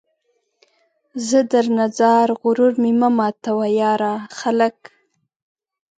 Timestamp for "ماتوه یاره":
3.17-4.13